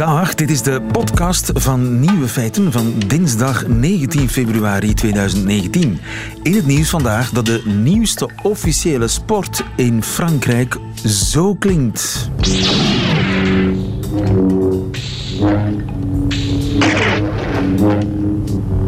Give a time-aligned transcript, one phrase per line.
[0.00, 6.00] Dag, dit is de podcast van Nieuwe Feiten van dinsdag 19 februari 2019.
[6.42, 12.30] In het nieuws vandaag dat de nieuwste officiële sport in Frankrijk zo klinkt.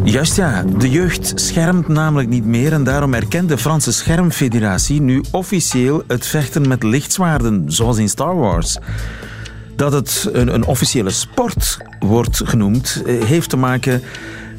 [0.03, 5.23] Juist ja, de jeugd schermt namelijk niet meer en daarom erkent de Franse Schermfederatie nu
[5.31, 8.77] officieel het vechten met lichtzwaarden, zoals in Star Wars.
[9.75, 14.01] Dat het een, een officiële sport wordt genoemd, eh, heeft te maken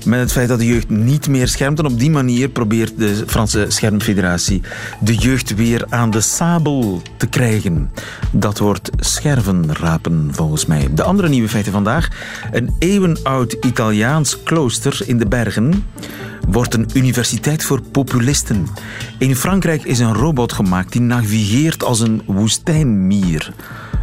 [0.07, 1.79] met het feit dat de jeugd niet meer schermt.
[1.79, 4.63] En op die manier probeert de Franse Schermfederatie
[5.01, 7.91] de jeugd weer aan de sabel te krijgen.
[8.31, 10.89] Dat wordt schervenrapen volgens mij.
[10.95, 12.09] De andere nieuwe feiten vandaag.
[12.53, 15.85] Een eeuwenoud Italiaans klooster in de bergen
[16.49, 18.67] wordt een universiteit voor populisten.
[19.19, 23.53] In Frankrijk is een robot gemaakt die navigeert als een woestijnmier.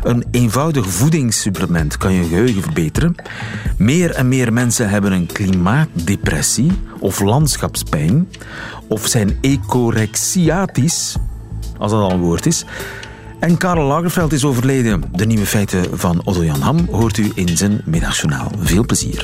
[0.04, 3.16] Een eenvoudig voedingssupplement kan je geheugen verbeteren.
[3.78, 8.30] Meer en meer mensen hebben een klimaatdepressie of landschapspijn
[8.88, 11.16] of zijn ecorexiatisch,
[11.78, 12.66] als dat al een woord is.
[13.40, 15.04] En Karel Lagerfeld is overleden.
[15.12, 18.52] De nieuwe feiten van Otto Jan Ham hoort u in zijn middagjournaal.
[18.60, 19.24] Veel plezier.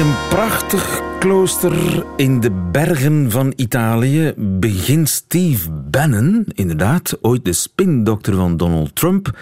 [0.00, 8.34] Een prachtig klooster in de bergen van Italië begint Steve Bannon, inderdaad, ooit de spindokter
[8.34, 9.38] van Donald Trump,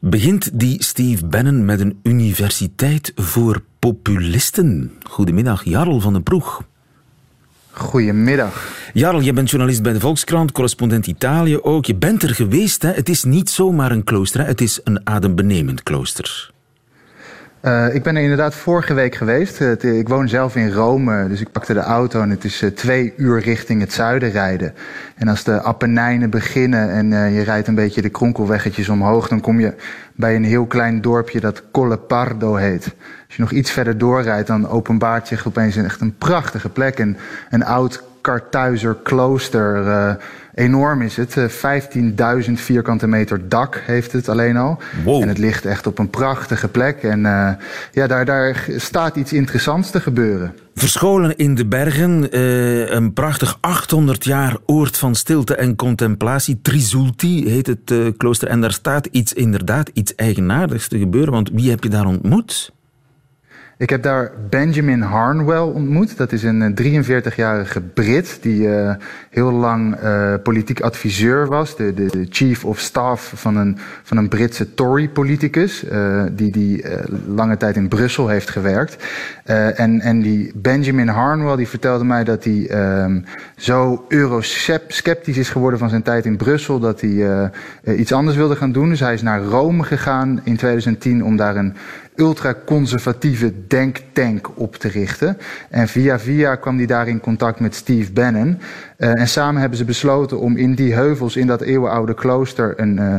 [0.00, 4.92] begint die Steve Bannon met een universiteit voor populisten.
[5.08, 6.62] Goedemiddag, Jarl van den Proeg.
[7.70, 8.72] Goedemiddag.
[8.92, 11.84] Jarl, je bent journalist bij de Volkskrant, correspondent Italië ook.
[11.84, 12.92] Je bent er geweest, hè?
[12.92, 14.46] Het is niet zomaar een klooster, hè?
[14.46, 16.51] het is een adembenemend klooster.
[17.62, 19.60] Uh, ik ben er inderdaad vorige week geweest.
[19.60, 22.70] Uh, ik woon zelf in Rome, dus ik pakte de auto en het is uh,
[22.70, 24.74] twee uur richting het zuiden rijden.
[25.16, 29.60] En als de Appenijnen beginnen en je rijdt een beetje de kronkelweggetjes omhoog, dan kom
[29.60, 29.74] je
[30.14, 32.84] bij een heel klein dorpje dat Collepardo heet.
[33.26, 36.98] Als je nog iets verder doorrijdt, dan openbaart zich opeens een, echt een prachtige plek.
[36.98, 37.16] En
[37.50, 40.18] een oud Kartuizer klooster
[40.54, 41.36] enorm is het.
[41.36, 41.42] 15.000
[42.16, 44.78] eh, vierkante meter dak heeft het alleen al.
[45.06, 47.02] En het ligt echt op een prachtige plek.
[47.02, 47.50] En uh,
[47.92, 50.54] ja, daar, daar staat iets interessants te gebeuren.
[50.74, 56.60] Verscholen in de bergen, uh, een prachtig 800 jaar oord van stilte en contemplatie.
[56.62, 58.48] Trisulti heet het uh, klooster.
[58.48, 61.32] En daar staat iets, inderdaad, iets eigenaardigs te gebeuren.
[61.32, 62.72] Want wie heb je daar ontmoet?
[63.76, 66.16] Ik heb daar Benjamin Harnwell ontmoet.
[66.16, 68.94] Dat is een 43-jarige Brit die uh,
[69.30, 71.76] heel lang uh, politiek adviseur was.
[71.76, 75.84] De, de, chief of staff van een, van een Britse Tory-politicus.
[76.32, 76.84] Die, die
[77.26, 79.04] lange tijd in Brussel heeft gewerkt.
[79.44, 82.70] en, en die Benjamin Harnwell die vertelde mij dat hij
[83.02, 83.24] um,
[83.56, 86.78] zo eurosceptisch is geworden van zijn tijd in Brussel.
[86.78, 87.50] Dat hij
[87.96, 88.88] iets anders wilde gaan doen.
[88.88, 91.74] Dus hij is naar Rome gegaan in 2010 om daar een
[92.14, 95.38] ultraconservatieve denktank op te richten.
[95.70, 98.58] En via via kwam hij daar in contact met Steve Bannon.
[98.98, 102.96] Uh, en samen hebben ze besloten om in die heuvels, in dat eeuwenoude klooster, een
[102.96, 103.14] uh,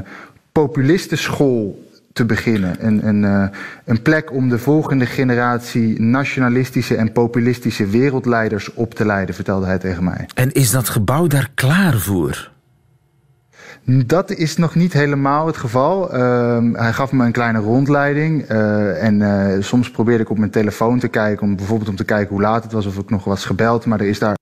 [0.52, 2.76] populistenschool te beginnen.
[2.80, 3.46] Een, een, uh,
[3.86, 9.78] een plek om de volgende generatie nationalistische en populistische wereldleiders op te leiden, vertelde hij
[9.78, 10.26] tegen mij.
[10.34, 12.53] En is dat gebouw daar klaar voor?
[13.86, 16.16] Dat is nog niet helemaal het geval.
[16.16, 18.52] Uh, hij gaf me een kleine rondleiding.
[18.52, 22.04] Uh, en uh, soms probeerde ik op mijn telefoon te kijken, om bijvoorbeeld om te
[22.04, 23.86] kijken hoe laat het was of ik nog was gebeld.
[23.86, 24.36] Maar er is daar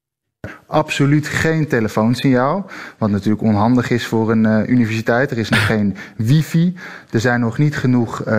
[0.72, 2.66] absoluut geen telefoonsignaal.
[2.98, 5.32] Wat natuurlijk onhandig is voor een uh, universiteit.
[5.32, 6.76] Er is nog geen wifi.
[7.10, 8.34] Er zijn nog niet genoeg uh,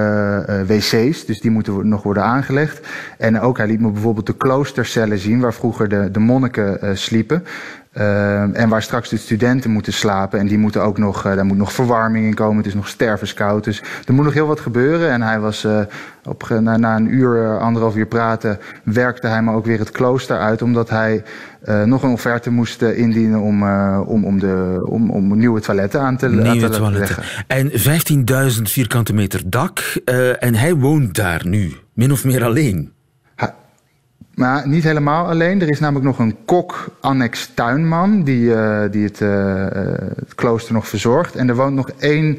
[0.49, 2.87] uh, wc's, dus die moeten nog worden aangelegd.
[3.19, 7.45] En ook, hij liet me bijvoorbeeld de kloostercellen zien, waar vroeger de, de monniken sliepen.
[7.97, 10.39] Uh, en waar straks de studenten moeten slapen.
[10.39, 12.57] En die moeten ook nog, uh, daar moet nog verwarming in komen.
[12.57, 13.65] Het is nog stervenskoud.
[13.65, 15.11] Dus er moet nog heel wat gebeuren.
[15.11, 15.81] En hij was uh,
[16.25, 20.39] op, na, na, een uur, anderhalf uur praten, werkte hij me ook weer het klooster
[20.39, 20.63] uit.
[20.63, 21.23] Omdat hij
[21.85, 23.63] nog een offerte moest indienen om,
[24.01, 27.23] om, om, de, om, om nieuwe toiletten aan te, nieuwe aan te toiletten.
[27.47, 27.71] En
[28.57, 29.79] 15.000 vierkante meter dak.
[30.39, 32.93] en hij woont daar nu, min of meer alleen.
[34.35, 35.61] Maar niet helemaal alleen.
[35.61, 39.67] Er is namelijk nog een kok, annex tuinman, die, uh, die het, uh,
[40.17, 41.37] het, klooster nog verzorgt.
[41.37, 42.39] En er woont nog één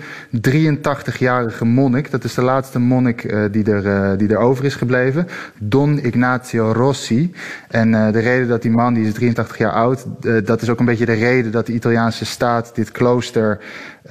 [0.49, 2.11] 83-jarige monnik.
[2.11, 5.27] Dat is de laatste monnik die, er, die er over is gebleven.
[5.59, 7.33] Don Ignazio Rossi.
[7.69, 10.05] En de reden dat die man, die is 83 jaar oud,
[10.43, 13.59] dat is ook een beetje de reden dat de Italiaanse staat dit klooster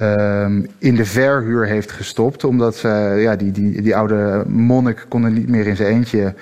[0.01, 2.43] um, in de verhuur heeft gestopt.
[2.43, 2.79] Omdat
[3.17, 6.33] ja, die, die, die oude monnik kon er niet meer in zijn eentje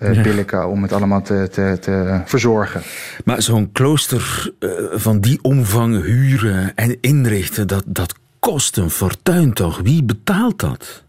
[0.00, 2.82] billiken om het allemaal te, te, te verzorgen.
[3.24, 4.52] Maar zo'n klooster
[4.92, 9.80] van die omvang huren en inrichten, dat, dat kost een fortuin toch?
[9.80, 11.04] Wie betaalt dat?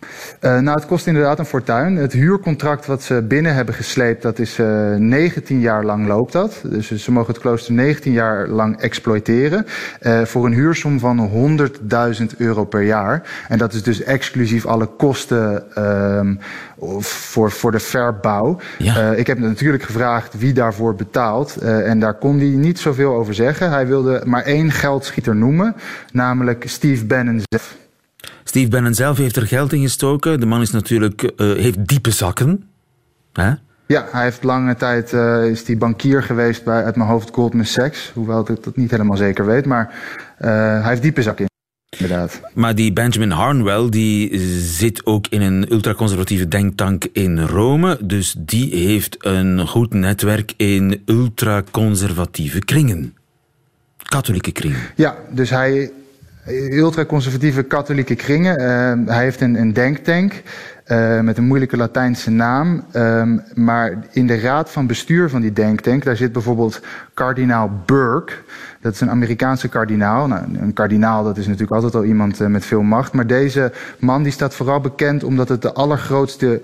[0.00, 1.96] Uh, nou, het kost inderdaad een fortuin.
[1.96, 6.32] Het huurcontract wat ze binnen hebben gesleept, dat is uh, eh, 19 jaar lang loopt
[6.32, 6.60] dat.
[6.64, 9.66] Dus ze mogen het klooster 19 jaar lang exploiteren.
[10.02, 11.58] Uh, voor een huursom van
[12.20, 13.22] 100.000 euro per jaar.
[13.48, 16.20] En dat is dus exclusief alle kosten uh,
[17.00, 18.58] voor, voor de verbouw.
[18.78, 19.12] Ja.
[19.12, 21.56] ik heb natuurlijk gevraagd wie daarvoor betaalt.
[21.56, 23.70] en daar kon hij niet zoveel over zeggen.
[23.70, 25.76] Hij wilde maar één geldschieter noemen,
[26.12, 27.87] namelijk Steve Bannon zelf.
[28.44, 30.40] Steve Bannon zelf heeft er geld in gestoken.
[30.40, 32.64] De man is natuurlijk, uh, heeft diepe zakken.
[33.32, 33.52] Hè?
[33.86, 37.64] Ja, hij heeft lange tijd uh, is die bankier geweest bij uit mijn hoofd Goldman
[37.64, 38.10] Sachs.
[38.14, 39.66] Hoewel ik dat niet helemaal zeker weet.
[39.66, 39.94] Maar
[40.40, 41.46] uh, hij heeft diepe zakken.
[41.98, 42.40] Inderdaad.
[42.54, 47.98] Maar die Benjamin Harnwell die zit ook in een ultraconservatieve denktank in Rome.
[48.02, 53.16] Dus die heeft een goed netwerk in ultraconservatieve kringen.
[54.02, 54.80] Katholieke kringen.
[54.94, 55.90] Ja, dus hij
[56.70, 58.60] ultraconservatieve katholieke kringen.
[58.60, 60.42] Uh, hij heeft een, een denktank
[60.86, 62.84] uh, met een moeilijke Latijnse naam.
[62.92, 66.80] Um, maar in de raad van bestuur van die denktank, daar zit bijvoorbeeld
[67.14, 68.32] kardinaal Burke.
[68.80, 70.26] Dat is een Amerikaanse kardinaal.
[70.26, 73.12] Nou, een kardinaal, dat is natuurlijk altijd al iemand uh, met veel macht.
[73.12, 76.60] Maar deze man die staat vooral bekend omdat het de allergrootste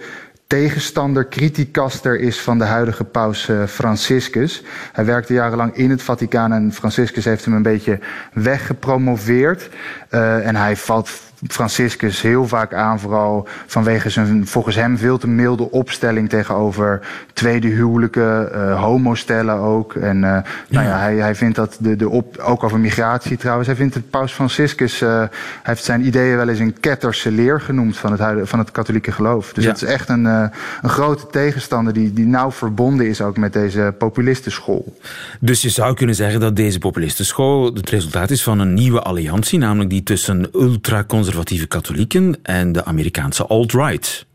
[0.47, 4.63] tegenstander, criticaster is van de huidige paus uh, Franciscus.
[4.93, 7.99] Hij werkte jarenlang in het Vaticaan en Franciscus heeft hem een beetje
[8.33, 9.69] weggepromoveerd.
[10.11, 11.11] Uh, en hij valt
[11.49, 17.01] Franciscus heel vaak aan, vooral vanwege zijn volgens hem veel te milde opstelling tegenover
[17.33, 19.95] tweede huwelijken, uh, homostellen ook.
[19.95, 20.45] En uh, ja.
[20.69, 23.67] nou ja, hij, hij vindt dat de, de op, ook over migratie trouwens.
[23.67, 25.29] Hij vindt het paus Franciscus, uh, hij
[25.63, 29.53] heeft zijn ideeën wel eens een ketterse leer genoemd van het, van het katholieke geloof.
[29.53, 29.71] Dus ja.
[29.71, 30.51] het is echt een, een
[30.83, 34.97] grote tegenstander die, die nauw verbonden is ook met deze populistenschool.
[35.41, 39.59] Dus je zou kunnen zeggen dat deze populistenschool het resultaat is van een nieuwe alliantie,
[39.59, 41.33] namelijk die tussen ultraconservatieve
[41.69, 44.27] katholieken en de Amerikaanse alt-right.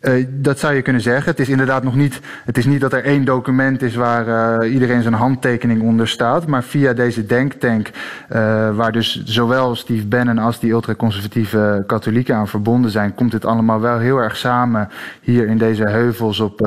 [0.00, 1.30] Uh, dat zou je kunnen zeggen.
[1.30, 2.20] Het is inderdaad nog niet.
[2.44, 6.46] Het is niet dat er één document is waar uh, iedereen zijn handtekening onder staat.
[6.46, 12.48] Maar via deze denktank, uh, waar dus zowel Steve Bannon als die ultraconservatieve katholieken aan
[12.48, 14.88] verbonden zijn, komt dit allemaal wel heel erg samen
[15.20, 16.60] hier in deze heuvels op.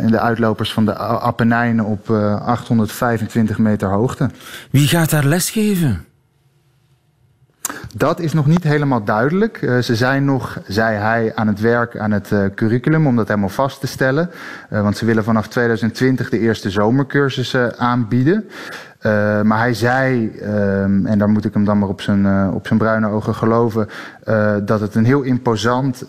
[0.00, 4.30] in de uitlopers van de Apennijnen op 825 meter hoogte.
[4.70, 6.07] Wie gaat daar lesgeven?
[7.94, 9.62] Dat is nog niet helemaal duidelijk.
[9.62, 13.28] Uh, ze zijn nog, zei hij, aan het werk aan het uh, curriculum om dat
[13.28, 14.30] helemaal vast te stellen.
[14.72, 18.48] Uh, want ze willen vanaf 2020 de eerste zomercursussen aanbieden.
[19.02, 22.48] Uh, maar hij zei, um, en daar moet ik hem dan maar op zijn, uh,
[22.54, 23.88] op zijn bruine ogen geloven,
[24.28, 26.04] uh, dat het een heel imposant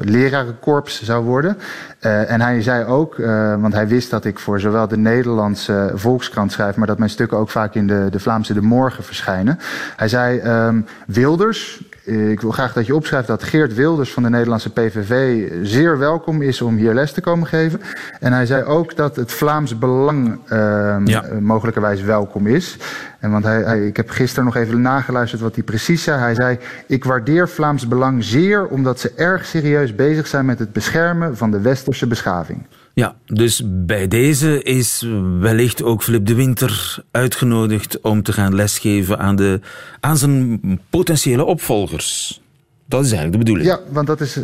[0.00, 1.56] lerarenkorps zou worden.
[2.00, 3.16] en hij zei ook,
[3.60, 7.38] want hij wist dat ik voor zowel de Nederlandse Volkskrant schrijf, maar dat mijn stukken
[7.38, 9.58] ook vaak in de, de Vlaamse De Morgen verschijnen.
[9.96, 14.30] Hij zei, um, Wilders, ik wil graag dat je opschrijft dat Geert Wilders van de
[14.30, 17.80] Nederlandse PVV zeer welkom is om hier les te komen geven.
[18.20, 21.24] En hij zei ook dat het Vlaams Belang uh, ja.
[21.40, 22.76] mogelijkerwijs welkom is.
[23.18, 26.18] En want hij, hij, ik heb gisteren nog even nageluisterd wat hij precies zei.
[26.18, 30.72] Hij zei: Ik waardeer Vlaams Belang zeer omdat ze erg serieus bezig zijn met het
[30.72, 32.66] beschermen van de westerse beschaving.
[33.00, 35.06] Ja, dus bij deze is
[35.40, 39.60] wellicht ook Flip de Winter uitgenodigd om te gaan lesgeven aan, de,
[40.00, 42.40] aan zijn potentiële opvolgers.
[42.86, 43.68] Dat is eigenlijk de bedoeling.
[43.68, 44.38] Ja, want dat is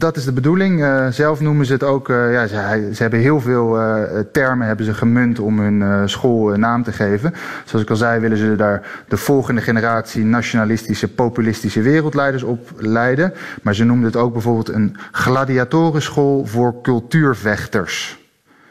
[0.00, 0.80] dat is de bedoeling.
[0.80, 2.08] Uh, zelf noemen ze het ook.
[2.08, 4.02] Uh, ja, ze, hebben heel veel uh,
[4.32, 7.34] termen hebben ze gemunt om hun school naam te geven.
[7.64, 13.32] Zoals ik al zei, willen ze daar de volgende generatie nationalistische, populistische wereldleiders op leiden.
[13.62, 18.19] Maar ze noemden het ook bijvoorbeeld een gladiatorenschool voor cultuurvechters.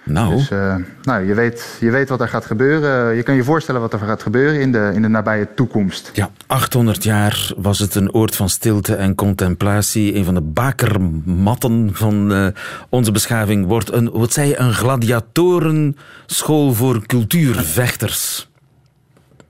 [0.10, 0.36] Nou.
[0.36, 3.16] Dus uh, nou, je, weet, je weet wat er gaat gebeuren.
[3.16, 6.12] Je kan je voorstellen wat er gaat gebeuren in de, in de nabije toekomst.
[6.14, 10.16] Ja, 800 jaar was het een oord van stilte en contemplatie.
[10.16, 12.48] Een van de bakermatten van uh,
[12.90, 18.49] onze beschaving wordt een, wat zei je, een gladiatorenschool voor cultuurvechters.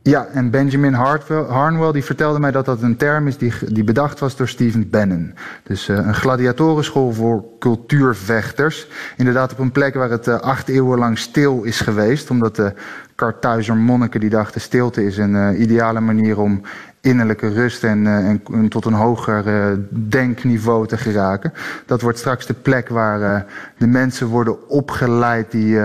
[0.09, 4.19] Ja, en Benjamin Harnwell die vertelde mij dat dat een term is die, die bedacht
[4.19, 5.33] was door Stephen Bannon.
[5.63, 8.87] Dus uh, een gladiatorenschool voor cultuurvechters.
[9.17, 12.29] Inderdaad op een plek waar het uh, acht eeuwen lang stil is geweest.
[12.29, 12.73] Omdat de
[13.15, 16.61] Kartuizer monniken die dachten stilte is een uh, ideale manier om
[17.01, 21.53] innerlijke rust en, en, en tot een hoger denkniveau te geraken.
[21.85, 23.45] Dat wordt straks de plek waar
[23.77, 25.79] de mensen worden opgeleid die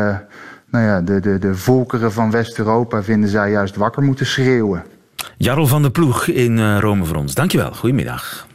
[0.74, 4.84] nou ja, de, de, de volkeren van West-Europa vinden zij juist wakker moeten schreeuwen.
[5.36, 7.34] Jarl van der Ploeg in Rome voor ons.
[7.34, 7.72] Dankjewel.
[7.72, 8.46] Goedemiddag.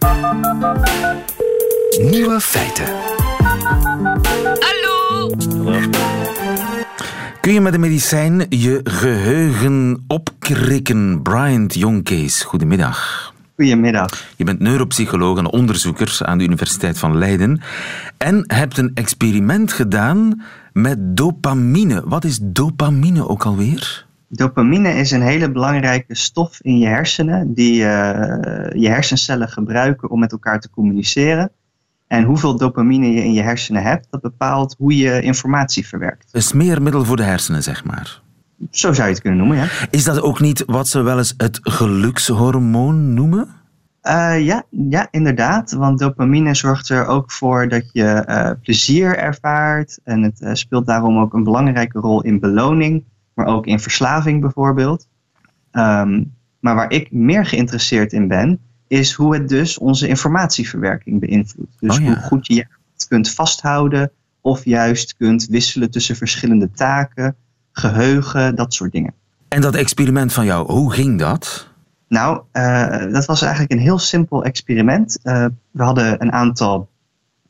[2.01, 2.85] Nieuwe feiten.
[4.59, 5.29] Hallo?
[7.41, 11.21] Kun je met een medicijn je geheugen opkrikken?
[11.21, 13.33] Brian Jonkees, goedemiddag.
[13.55, 14.23] Goedemiddag.
[14.35, 17.61] Je bent neuropsycholoog en onderzoeker aan de Universiteit van Leiden
[18.17, 20.43] en hebt een experiment gedaan
[20.81, 22.01] met dopamine.
[22.05, 24.07] Wat is dopamine ook alweer?
[24.29, 27.85] Dopamine is een hele belangrijke stof in je hersenen die uh,
[28.73, 31.51] je hersencellen gebruiken om met elkaar te communiceren.
[32.07, 36.29] En hoeveel dopamine je in je hersenen hebt, dat bepaalt hoe je informatie verwerkt.
[36.31, 38.21] Een smeermiddel voor de hersenen, zeg maar.
[38.71, 39.67] Zo zou je het kunnen noemen, ja.
[39.89, 43.47] Is dat ook niet wat ze wel eens het gelukshormoon noemen?
[44.09, 45.71] Uh, ja, ja, inderdaad.
[45.71, 49.99] Want dopamine zorgt er ook voor dat je uh, plezier ervaart.
[50.03, 54.41] En het uh, speelt daarom ook een belangrijke rol in beloning, maar ook in verslaving
[54.41, 55.07] bijvoorbeeld.
[55.71, 61.75] Um, maar waar ik meer geïnteresseerd in ben, is hoe het dus onze informatieverwerking beïnvloedt.
[61.79, 62.07] Dus Oh ja.
[62.07, 64.11] hoe goed je het kunt vasthouden
[64.41, 67.35] of juist kunt wisselen tussen verschillende taken,
[67.71, 69.13] geheugen, dat soort dingen.
[69.47, 71.68] En dat experiment van jou, hoe ging dat?
[72.09, 75.19] Nou, uh, dat was eigenlijk een heel simpel experiment.
[75.23, 76.89] Uh, we hadden een aantal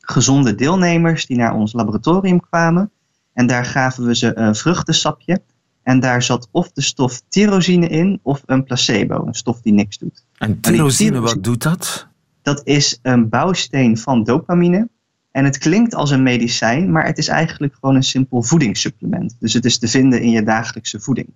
[0.00, 2.90] gezonde deelnemers die naar ons laboratorium kwamen.
[3.32, 5.42] En daar gaven we ze een vruchtensapje.
[5.82, 9.98] En daar zat of de stof tyrosine in of een placebo, een stof die niks
[9.98, 10.24] doet.
[10.38, 12.08] En tyrosine, wat doet dat?
[12.42, 14.88] Dat is een bouwsteen van dopamine.
[15.30, 19.36] En het klinkt als een medicijn, maar het is eigenlijk gewoon een simpel voedingssupplement.
[19.38, 21.28] Dus het is te vinden in je dagelijkse voeding.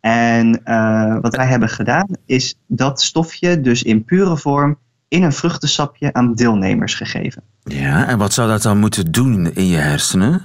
[0.00, 4.78] En uh, wat wij hebben gedaan, is dat stofje dus in pure vorm
[5.08, 7.42] in een vruchtensapje aan deelnemers gegeven.
[7.64, 10.42] Ja, en wat zou dat dan moeten doen in je hersenen?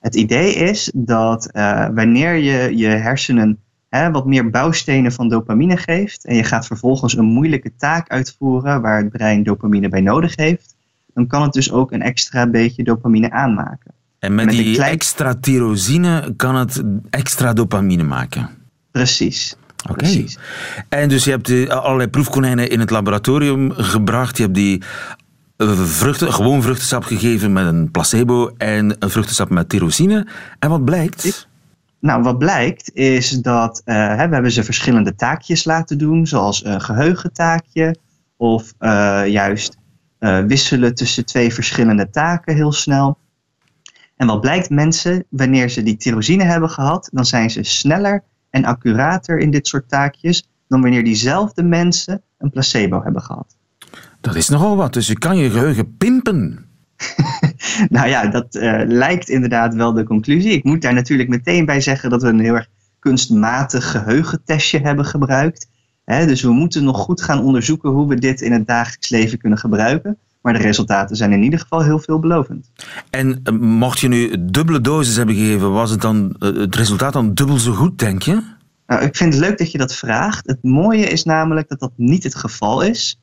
[0.00, 5.76] Het idee is dat uh, wanneer je je hersenen hè, wat meer bouwstenen van dopamine
[5.76, 10.36] geeft en je gaat vervolgens een moeilijke taak uitvoeren waar het brein dopamine bij nodig
[10.36, 10.76] heeft,
[11.14, 13.92] dan kan het dus ook een extra beetje dopamine aanmaken.
[14.18, 14.92] En met, met die klein...
[14.92, 18.48] extra tyrosine kan het extra dopamine maken?
[18.92, 19.56] Precies.
[19.90, 20.04] Oké.
[20.04, 20.28] Okay.
[20.88, 24.36] En dus je hebt die, allerlei proefkonijnen in het laboratorium gebracht.
[24.36, 24.82] Je hebt die
[25.66, 30.26] vruchten, gewoon vruchtensap gegeven met een placebo en een vruchtensap met tyrosine.
[30.58, 31.48] En wat blijkt?
[32.00, 36.64] Nou, wat blijkt is dat uh, hè, we hebben ze verschillende taakjes laten doen, zoals
[36.64, 37.96] een geheugentaakje
[38.36, 39.76] of uh, juist
[40.20, 43.18] uh, wisselen tussen twee verschillende taken heel snel.
[44.16, 48.64] En wat blijkt mensen, wanneer ze die tyrosine hebben gehad, dan zijn ze sneller en
[48.64, 53.56] accurater in dit soort taakjes dan wanneer diezelfde mensen een placebo hebben gehad.
[54.20, 56.66] Dat is nogal wat, dus je kan je geheugen pimpen.
[57.88, 60.52] nou ja, dat uh, lijkt inderdaad wel de conclusie.
[60.52, 65.04] Ik moet daar natuurlijk meteen bij zeggen dat we een heel erg kunstmatig geheugentestje hebben
[65.04, 65.68] gebruikt.
[66.04, 69.38] He, dus we moeten nog goed gaan onderzoeken hoe we dit in het dagelijks leven
[69.38, 70.18] kunnen gebruiken.
[70.42, 72.70] Maar de resultaten zijn in ieder geval heel veelbelovend.
[73.10, 77.12] En uh, mocht je nu dubbele dosis hebben gegeven, was het dan uh, het resultaat
[77.12, 78.42] dan dubbel zo goed, denk je?
[78.86, 80.46] Nou, ik vind het leuk dat je dat vraagt.
[80.46, 83.20] Het mooie is namelijk dat dat niet het geval is.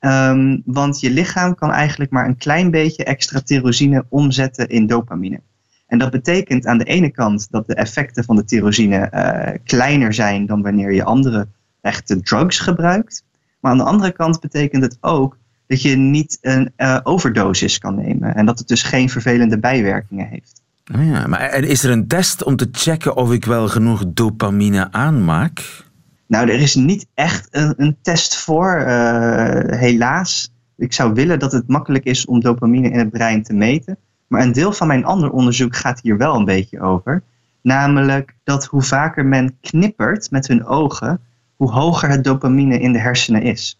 [0.00, 5.40] Um, want je lichaam kan eigenlijk maar een klein beetje extra tyrosine omzetten in dopamine.
[5.86, 10.14] En dat betekent aan de ene kant dat de effecten van de tyrosine uh, kleiner
[10.14, 11.48] zijn dan wanneer je andere
[11.80, 13.24] echte drugs gebruikt.
[13.60, 15.36] Maar aan de andere kant betekent het ook
[15.70, 18.34] dat je niet een uh, overdosis kan nemen.
[18.34, 20.62] En dat het dus geen vervelende bijwerkingen heeft.
[20.94, 24.92] Oh ja, maar is er een test om te checken of ik wel genoeg dopamine
[24.92, 25.84] aanmaak?
[26.26, 30.52] Nou, er is niet echt een, een test voor, uh, helaas.
[30.76, 33.96] Ik zou willen dat het makkelijk is om dopamine in het brein te meten.
[34.26, 37.22] Maar een deel van mijn ander onderzoek gaat hier wel een beetje over.
[37.62, 41.20] Namelijk dat hoe vaker men knippert met hun ogen,
[41.56, 43.78] hoe hoger het dopamine in de hersenen is.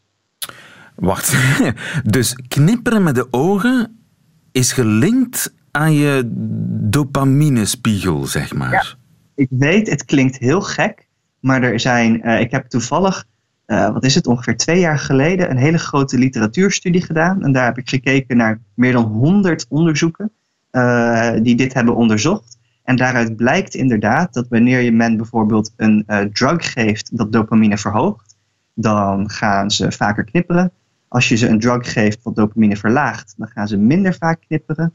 [1.01, 1.37] Wacht,
[2.05, 3.99] dus knipperen met de ogen
[4.53, 6.23] is gelinkt aan je
[6.91, 8.97] dopaminespiegel, zeg maar.
[9.35, 11.09] Ik weet, het klinkt heel gek.
[11.41, 13.25] Maar er zijn, uh, ik heb toevallig,
[13.67, 17.43] uh, wat is het, ongeveer twee jaar geleden een hele grote literatuurstudie gedaan.
[17.43, 20.33] En daar heb ik gekeken naar meer dan 100 onderzoeken
[20.73, 22.59] uh, die dit hebben onderzocht.
[22.85, 28.37] En daaruit blijkt inderdaad dat wanneer je men bijvoorbeeld een drug geeft dat dopamine verhoogt,
[28.75, 30.73] dan gaan ze vaker knipperen.
[31.11, 34.93] Als je ze een drug geeft wat dopamine verlaagt, dan gaan ze minder vaak knipperen.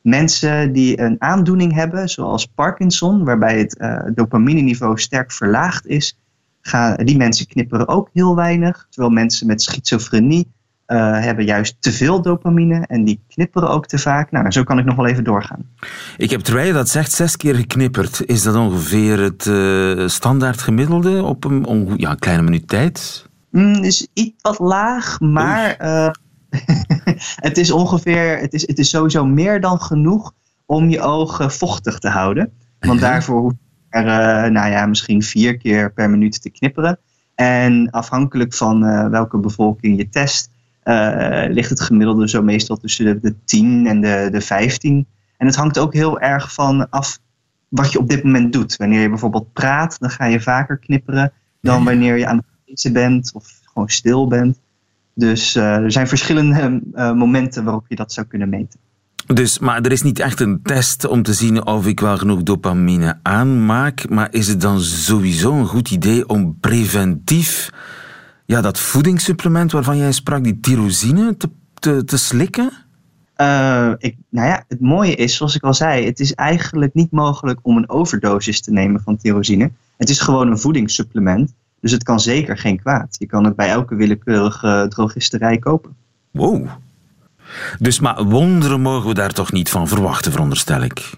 [0.00, 6.18] Mensen die een aandoening hebben, zoals Parkinson, waarbij het uh, dopamineniveau sterk verlaagd is,
[6.60, 8.86] gaan, die mensen knipperen ook heel weinig.
[8.90, 10.46] Terwijl mensen met schizofrenie
[10.86, 14.30] uh, hebben juist te veel dopamine en die knipperen ook te vaak.
[14.30, 15.64] Nou, zo kan ik nog wel even doorgaan.
[16.16, 18.22] Ik heb terwijl je dat zegt zes keer geknipperd.
[18.26, 23.28] Is dat ongeveer het uh, standaard gemiddelde op een, ja, een kleine minuut tijd?
[23.50, 25.76] Mm, is iets wat laag, maar...
[27.46, 30.32] het is ongeveer, het is, het is sowieso meer dan genoeg
[30.66, 32.52] om je ogen vochtig te houden.
[32.80, 33.02] Want Mhm.
[33.10, 36.98] daarvoor hoef je er, eh, nou ja, misschien vier keer per minuut te knipperen.
[37.34, 40.50] En afhankelijk van eh, welke bevolking je test,
[40.82, 45.06] eh, ligt het gemiddelde zo meestal tussen de, de 10 en de, de 15.
[45.36, 47.18] En het hangt ook heel erg van af
[47.68, 48.76] wat je op dit moment doet.
[48.76, 51.84] Wanneer je bijvoorbeeld praat, dan ga je vaker knipperen dan Ja.
[51.84, 54.60] wanneer je aan het lezen bent of gewoon stil bent.
[55.14, 58.80] Dus eh, er zijn verschillende eh, momenten waarop je dat zou kunnen meten.
[59.26, 62.42] Dus, maar er is niet echt een test om te zien of ik wel genoeg
[62.42, 64.08] dopamine aanmaak.
[64.08, 67.70] Maar is het dan sowieso een goed idee om preventief
[68.46, 72.72] ja, dat voedingssupplement waarvan jij sprak, die tyrosine, te, te, te slikken?
[73.34, 77.10] Eh, ik, nou ja, het mooie is, zoals ik al zei, het is eigenlijk niet
[77.10, 79.70] mogelijk om een overdosis te nemen van tyrosine.
[79.96, 83.16] Het is gewoon een voedingssupplement, dus het kan zeker geen kwaad.
[83.18, 85.96] Je kan het bij elke willekeurige drogisterij kopen.
[86.30, 86.66] Wow.
[87.78, 91.10] Dus, maar wonderen mogen we daar toch niet van verwachten, veronderstel ik.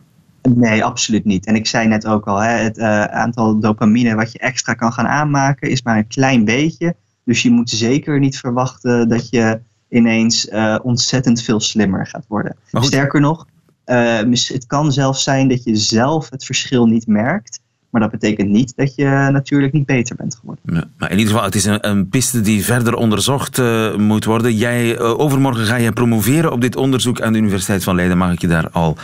[0.42, 1.46] Nee, absoluut niet.
[1.46, 4.92] En ik zei net ook al, hè, het eh, aantal dopamine wat je extra kan
[4.92, 6.94] gaan aanmaken is maar een klein beetje.
[7.24, 12.56] Dus je moet zeker niet verwachten dat je ineens eh, ontzettend veel slimmer gaat worden.
[12.72, 13.46] Sterker nog,
[13.84, 17.60] eh, het kan zelfs zijn dat je zelf het verschil niet merkt.
[17.92, 20.64] Maar dat betekent niet dat je natuurlijk niet beter bent geworden.
[20.72, 24.24] Ja, maar in ieder geval, het is een, een piste die verder onderzocht eh, moet
[24.24, 24.56] worden.
[24.56, 28.18] Jij, eh, overmorgen ga je promoveren op dit onderzoek aan de Universiteit van Leiden.
[28.18, 28.96] Mag ik je daar al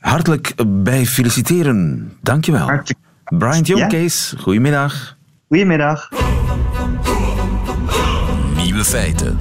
[0.00, 2.12] hartelijk bij feliciteren.
[2.22, 2.66] Dankjewel.
[2.66, 5.16] Hartelijk Brian Jonkees, goedemiddag.
[5.48, 6.08] Goedemiddag.
[8.56, 9.38] Nieuwe feiten.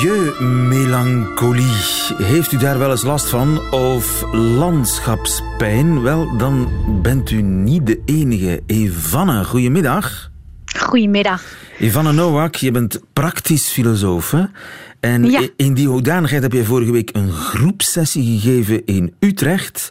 [0.00, 1.72] Milieumelancholie.
[2.16, 3.70] Heeft u daar wel eens last van?
[3.70, 6.02] Of landschapspijn?
[6.02, 6.68] Wel, dan
[7.02, 8.62] bent u niet de enige.
[8.66, 10.30] Evanne, goedemiddag.
[10.78, 11.42] Goedemiddag.
[11.78, 14.30] Evanne Nowak, je bent praktisch filosoof.
[14.30, 14.44] Hè?
[15.00, 15.48] En Ja.
[15.56, 19.90] in die hoedanigheid heb je vorige week een groepsessie gegeven in Utrecht.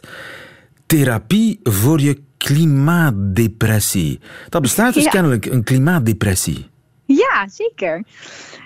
[0.86, 4.20] Therapie voor je klimaatdepressie.
[4.48, 5.10] Dat bestaat dus Ja.
[5.10, 6.69] kennelijk, een klimaatdepressie.
[7.16, 8.04] Ja, zeker.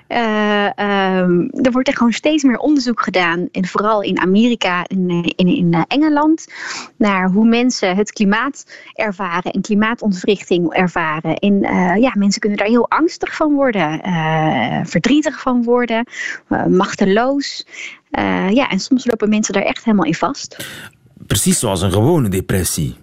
[0.07, 5.11] Eh, ehm, er wordt er gewoon steeds meer onderzoek gedaan, en vooral in Amerika en
[5.11, 6.46] in, in, in eh, Engeland,
[6.96, 11.37] naar hoe mensen het klimaat ervaren en klimaatontwrichting ervaren.
[11.37, 16.07] En eh, ja, mensen kunnen daar heel angstig van worden, eh, verdrietig van worden,
[16.48, 17.66] eh, machteloos.
[18.11, 20.66] Eh, ja, en soms lopen mensen daar echt helemaal in vast.
[21.26, 22.96] Precies zoals een gewone depressie.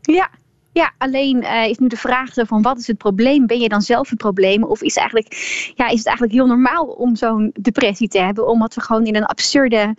[0.00, 0.30] Ja,
[0.78, 3.46] ja alleen eh, is nu de vraag zo van wat is het probleem?
[3.46, 4.64] Ben je dan zelf het probleem?
[4.64, 5.28] Of is, eigenlijk,
[5.74, 8.48] ja, is het eigenlijk heel normaal om zo'n depressie te hebben?
[8.48, 9.96] Omdat we gewoon in een absurde,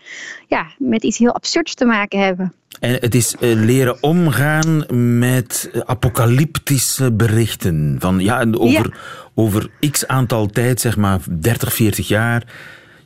[0.48, 2.54] ja, met iets heel absurds te maken hebben.
[2.80, 4.86] En het is eh, leren omgaan
[5.20, 7.96] met apocalyptische berichten.
[8.00, 8.98] Van, ja, over,
[9.34, 12.44] over x aantal tijd, zeg maar 30, 40 jaar,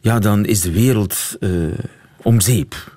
[0.02, 1.50] ja, dan is de wereld eh,
[2.22, 2.92] om zeep.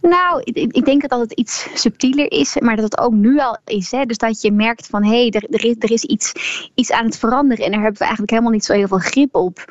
[0.00, 3.58] Nou, ik, ik denk dat het iets subtieler is, maar dat het ook nu al
[3.64, 3.90] is.
[3.90, 4.04] Hè?
[4.04, 6.32] Dus dat je merkt van hé, hey, er, er is, er is iets,
[6.74, 9.34] iets aan het veranderen en daar hebben we eigenlijk helemaal niet zo heel veel grip
[9.34, 9.64] op.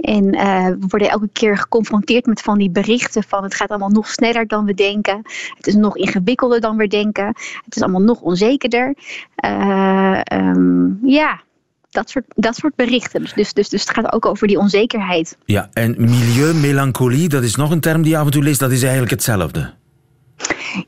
[0.00, 3.88] En eh, we worden elke keer geconfronteerd met van die berichten van het gaat allemaal
[3.88, 5.22] nog sneller dan we denken.
[5.56, 7.26] Het is nog ingewikkelder dan we denken.
[7.64, 8.94] Het is allemaal nog onzekerder.
[9.34, 11.40] Eh, ehm, ja,
[11.90, 13.22] dat soort, dat soort berichten.
[13.34, 15.36] Dus, dus, dus, het gaat ook over die onzekerheid.
[15.44, 18.70] Ja, en milieumelancholie, dat is nog een term die je af en toe leest, dat
[18.70, 19.72] is eigenlijk hetzelfde.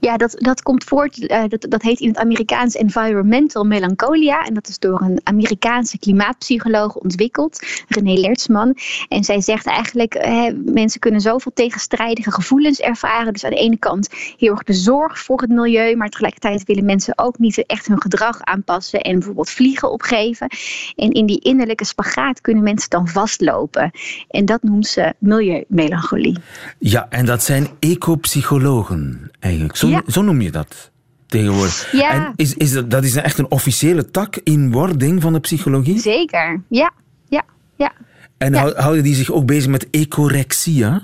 [0.00, 4.44] Ja, dat, dat komt voort, eh, dat, dat heet in het Amerikaans environmental melancholia.
[4.44, 8.76] En dat is door een Amerikaanse klimaatpsycholoog ontwikkeld, René Lertsman.
[9.08, 13.32] En zij zegt eigenlijk, eh, mensen kunnen zoveel tegenstrijdige gevoelens ervaren.
[13.32, 16.84] Dus aan de ene kant heel erg de zorg voor het milieu, maar tegelijkertijd willen
[16.84, 20.50] mensen ook niet echt hun gedrag aanpassen en bijvoorbeeld vliegen opgeven.
[20.96, 23.90] En in die innerlijke spagaat kunnen mensen dan vastlopen.
[24.28, 26.38] En dat noemt ze milieumelancholie.
[26.78, 29.71] Ja, en dat zijn ecopsychologen eigenlijk.
[29.72, 30.02] Zo, Ja.
[30.06, 30.90] zo noem je dat
[31.26, 31.92] tegenwoordig.
[31.92, 32.10] Ja.
[32.10, 36.00] En is, is dat, dat is echt een officiële tak in wording van de psychologie?
[36.00, 36.92] Zeker, ja,
[37.28, 37.42] ja,
[37.76, 37.92] ja.
[38.38, 38.72] En Ja.
[38.74, 41.02] houden die zich ook bezig met ecorexia?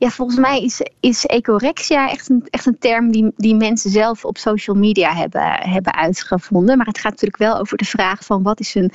[0.00, 4.24] Ja, volgens mij is, is ecorexia echt een, echt een term die, die mensen zelf
[4.24, 6.76] op social media hebben, hebben uitgevonden.
[6.76, 8.92] Maar het gaat natuurlijk wel over de vraag van wat is een,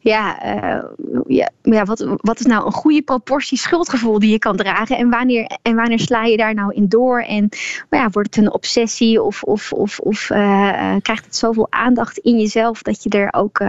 [0.00, 0.84] ja, eh,
[1.26, 5.10] ja, ja wat, wat is nou een goede proportie schuldgevoel die je kan dragen en
[5.10, 7.48] wanneer, en wanneer sla je daar nou in door en
[7.90, 11.66] maar ja, wordt het een obsessie of, of, of, of eh, eh, krijgt het zoveel
[11.70, 13.60] aandacht in jezelf dat je er ook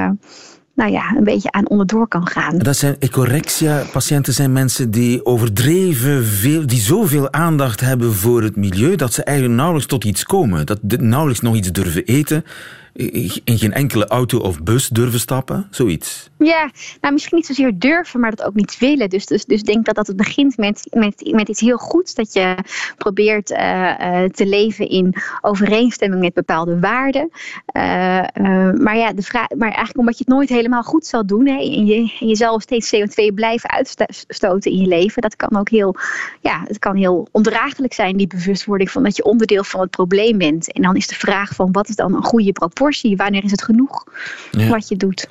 [0.75, 2.57] nou ja, een beetje aan onderdoor kan gaan.
[2.57, 8.95] Dat zijn ecorexia-patiënten zijn mensen die overdreven veel, die zoveel aandacht hebben voor het milieu,
[8.95, 10.65] dat ze eigenlijk nauwelijks tot iets komen.
[10.65, 12.45] Dat nauwelijks nog iets durven eten.
[12.93, 15.67] In geen enkele auto of bus durven stappen?
[15.69, 16.29] Zoiets.
[16.37, 19.09] Ja, nou misschien niet zozeer durven, maar dat ook niet willen.
[19.09, 22.13] Dus, dus, dus denk dat, dat het begint met, met, met iets heel goeds.
[22.13, 22.55] Dat je
[22.97, 27.29] probeert uh, te leven in overeenstemming met bepaalde waarden.
[27.31, 27.81] Uh,
[28.73, 31.47] maar, ja, de vraag, maar eigenlijk omdat je het nooit helemaal goed zal doen.
[31.47, 35.21] Hè, en, je, en je zal steeds CO2 blijven uitstoten in je leven.
[35.21, 35.95] Dat kan ook heel,
[36.41, 40.37] ja, het kan heel ondraaglijk zijn, die bewustwording van dat je onderdeel van het probleem
[40.37, 40.71] bent.
[40.71, 42.80] En dan is de vraag van wat is dan een goede proportie?
[43.15, 44.03] Wanneer is het genoeg
[44.51, 45.27] wat je doet?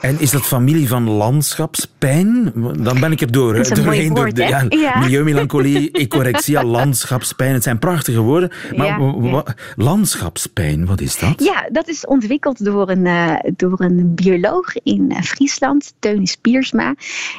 [0.00, 2.52] En is dat familie van landschapspijn?
[2.82, 3.74] Dan ben ik er door.
[3.74, 4.98] Doorheen door de ja, ja.
[4.98, 7.52] milieumelancholie, ecorexia, landschapspijn.
[7.52, 8.50] Het zijn prachtige woorden.
[8.76, 11.44] Maar landschapspijn, wat is dat?
[11.44, 16.94] Ja, dat is ontwikkeld door een, uh, door een bioloog in uh, Friesland, Teunis Piersma.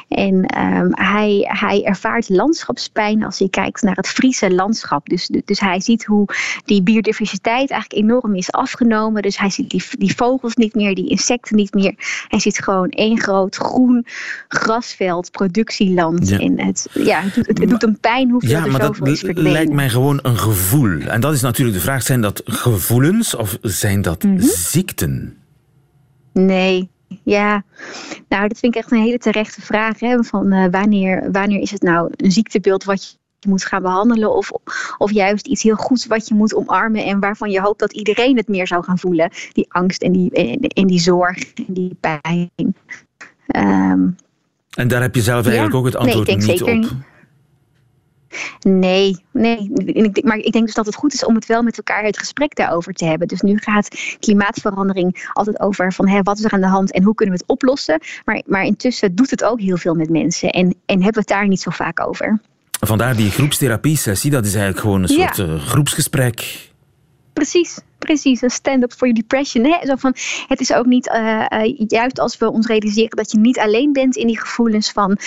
[0.08, 5.08] En um, hij, hij ervaart landschapspijn als hij kijkt naar het Friese landschap.
[5.08, 6.26] Dus, dus hij ziet hoe
[6.64, 9.22] die biodiversiteit eigenlijk enorm is afgenomen.
[9.22, 11.94] Dus hij ziet die, die vogels niet meer, die insecten niet meer.
[12.28, 14.06] Hij ziet gewoon één groot groen
[14.48, 16.28] grasveld, productieland.
[16.28, 16.38] Ja.
[16.38, 19.52] En het, ja, het, doet, het, doet een pijn hoeveel ja, er zoveel is verdwenen.
[19.52, 21.00] lijkt mij gewoon een gevoel.
[21.00, 24.48] En dat is natuurlijk de vraag, zijn dat gevoelens of zijn dat mm -hmm.
[24.48, 25.36] ziekten?
[26.32, 26.90] Nee,
[27.24, 27.64] ja,
[28.28, 30.00] nou, dat vind ik echt een hele terechte vraag.
[30.00, 30.22] Hè?
[30.22, 33.16] Van uh, wanneer, wanneer is het nou een ziektebeeld wat je
[33.48, 34.50] moet gaan behandelen, of,
[34.98, 38.36] of juist iets heel goeds wat je moet omarmen en waarvan je hoopt dat iedereen
[38.36, 39.30] het meer zou gaan voelen.
[39.52, 42.50] Die angst en die, en, en die zorg en die pijn.
[43.56, 44.16] Um,
[44.70, 46.74] en daar heb je zelf eigenlijk ja, ook het antwoord nee, ik denk niet zeker
[46.74, 46.80] op.
[46.80, 47.10] Niet.
[48.60, 49.70] Nee, nee.
[50.24, 52.56] Maar ik denk dus dat het goed is om het wel met elkaar het gesprek
[52.56, 53.28] daarover te hebben.
[53.28, 57.02] Dus nu gaat klimaatverandering altijd over van hè, wat is er aan de hand en
[57.02, 58.00] hoe kunnen we het oplossen.
[58.24, 61.28] Maar, maar intussen doet het ook heel veel met mensen en, en hebben we het
[61.28, 62.40] daar niet zo vaak over.
[62.86, 65.44] Vandaar die groepstherapie-sessie, dat is eigenlijk gewoon een soort ja.
[65.44, 66.70] uh, groepsgesprek.
[67.32, 68.42] Precies, precies.
[68.42, 69.64] Een stand-up for your depression.
[69.64, 69.86] Hè?
[69.86, 70.14] Zo van,
[70.48, 73.92] het is ook niet, uh, uh, juist als we ons realiseren dat je niet alleen
[73.92, 75.18] bent in die gevoelens van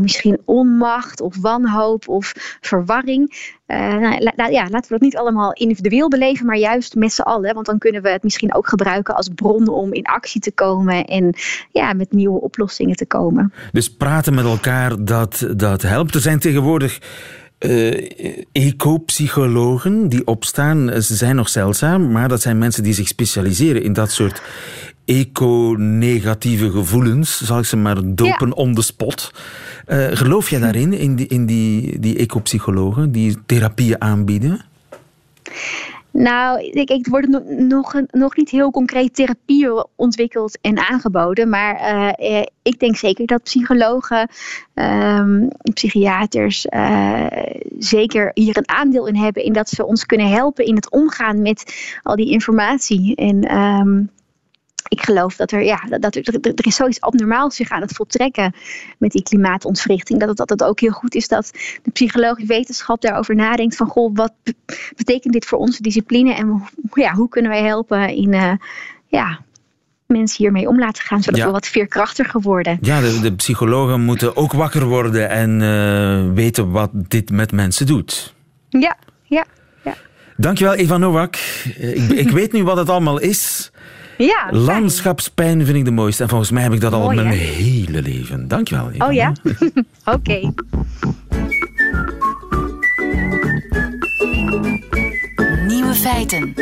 [0.00, 3.50] misschien onmacht of wanhoop of verwarring.
[3.66, 7.54] Uh, nou, ja, laten we dat niet allemaal individueel beleven, maar juist met z'n allen.
[7.54, 11.04] Want dan kunnen we het misschien ook gebruiken als bron om in actie te komen
[11.04, 11.34] en
[11.70, 13.52] ja, met nieuwe oplossingen te komen.
[13.72, 16.14] Dus praten met elkaar, dat, dat helpt.
[16.14, 17.00] Er zijn tegenwoordig
[17.64, 21.02] uh, ecopsychologen die opstaan.
[21.02, 24.42] Ze zijn nog zeldzaam, maar dat zijn mensen die zich specialiseren in dat soort
[25.04, 28.54] eco-negatieve gevoelens, zal ik ze maar dopen ja.
[28.54, 29.32] on the spot.
[29.88, 34.64] Uh, geloof jij daarin, in die, in die, die ecopsychologen die therapieën aanbieden?
[36.12, 41.48] Nou, ik, ik worden nog, nog niet heel concreet therapieën ontwikkeld en aangeboden.
[41.48, 41.80] Maar
[42.20, 44.28] uh, ik denk zeker dat psychologen,
[44.74, 47.26] um, psychiaters uh,
[47.78, 49.44] zeker hier een aandeel in hebben.
[49.44, 53.14] In dat ze ons kunnen helpen in het omgaan met al die informatie.
[53.16, 54.10] En um,
[54.92, 58.54] ik geloof dat er, ja, dat er, er is zoiets abnormaals zich aan het voltrekken
[58.98, 60.20] met die klimaatontwrichting.
[60.20, 61.50] Dat het, dat het ook heel goed is dat
[61.82, 64.32] de psychologische wetenschap daarover nadenkt van goh, wat
[64.96, 66.62] betekent dit voor onze discipline en
[66.94, 68.52] ja, hoe kunnen wij helpen in uh,
[69.06, 69.40] ja,
[70.06, 71.46] mensen hiermee om laten gaan, zodat ja.
[71.46, 72.78] we wat veerkrachtiger worden.
[72.80, 77.86] Ja, de, de psychologen moeten ook wakker worden en uh, weten wat dit met mensen
[77.86, 78.34] doet.
[78.68, 79.44] Ja, ja.
[79.84, 79.94] ja.
[80.36, 81.36] Dankjewel Eva Nowak.
[81.76, 83.70] Ik, ik weet nu wat het allemaal is.
[84.26, 86.22] Ja, Landschapspijn vind ik de mooiste.
[86.22, 87.44] En volgens mij heb ik dat Mooi, al mijn hè?
[87.44, 88.48] hele leven.
[88.48, 88.90] Dankjewel.
[88.90, 89.06] Eva.
[89.06, 89.32] Oh ja?
[90.04, 90.14] Oké.
[90.14, 90.52] Okay.
[95.66, 96.54] Nieuwe feiten.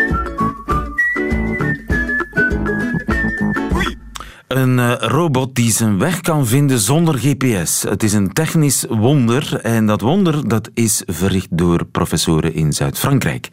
[4.48, 7.82] Een uh, robot die zijn weg kan vinden zonder GPS.
[7.82, 13.48] Het is een technisch wonder en dat wonder dat is verricht door professoren in Zuid-Frankrijk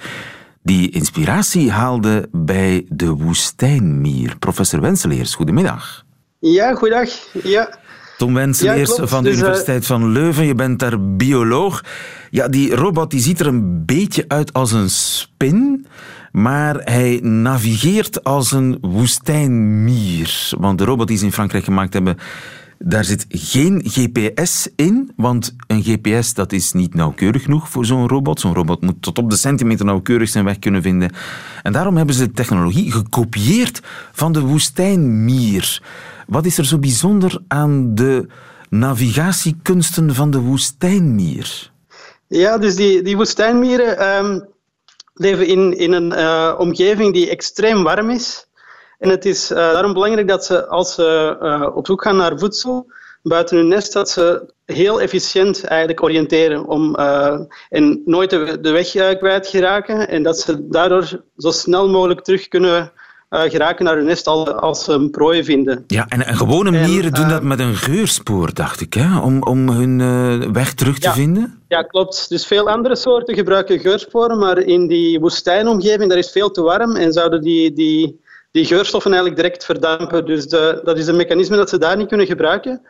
[0.67, 4.38] die inspiratie haalde bij de woestijnmier.
[4.38, 6.06] Professor Wenseleers, goedemiddag.
[6.39, 7.10] Ja, goedendag.
[7.43, 7.77] Ja.
[8.17, 9.88] Tom Wenseleers ja, van de dus, Universiteit uh...
[9.88, 11.84] van Leuven, je bent daar bioloog.
[12.30, 15.86] Ja, die robot die ziet er een beetje uit als een spin,
[16.32, 20.49] maar hij navigeert als een woestijnmier.
[20.58, 22.17] Want de robot die ze in Frankrijk gemaakt hebben,
[22.79, 28.07] daar zit geen GPS in, want een GPS dat is niet nauwkeurig genoeg voor zo'n
[28.07, 28.39] robot.
[28.39, 31.11] Zo'n robot moet tot op de centimeter nauwkeurig zijn weg kunnen vinden.
[31.63, 35.81] En daarom hebben ze de technologie gekopieerd van de woestijnmier.
[36.27, 38.27] Wat is er zo bijzonder aan de
[38.69, 41.71] navigatiekunsten van de woestijnmier?
[42.27, 44.47] Ja, dus die, die woestijnmieren um,
[45.13, 48.46] leven in, in een uh, omgeving die extreem warm is.
[48.97, 52.39] En het is uh, daarom belangrijk dat ze, als ze uh, op zoek gaan naar
[52.39, 58.57] voedsel buiten hun nest, dat ze heel efficiënt eigenlijk oriënteren om, uh, en nooit de,
[58.62, 60.07] de weg kwijt geraken.
[60.10, 62.91] En dat ze daardoor zo snel mogelijk terug kunnen
[63.29, 65.83] geraken naar hun nest als, ze een prooi vinden.
[65.88, 69.19] Ja, en, en gewone mieren doen dat met een geurspoor, dacht ik, hè?
[69.19, 71.62] Om, om hun weg terug te vinden?
[71.67, 72.29] Ja, klopt.
[72.29, 76.95] Dus veel andere soorten gebruiken geursporen, maar in die woestijnomgeving daar is veel te warm
[76.95, 78.19] en zouden die, die,
[78.51, 80.25] die geurstoffen eigenlijk direct verdampen.
[80.25, 82.81] Dus de, dat is een mechanisme dat ze daar niet kunnen gebruiken.